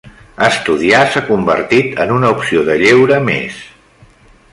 Estudiar 0.45 1.01
s'ha 1.15 1.21
convertit 1.27 2.01
en 2.05 2.13
una 2.15 2.31
opció 2.37 2.63
de 2.71 2.79
lleure 2.85 3.21
més. 3.27 3.61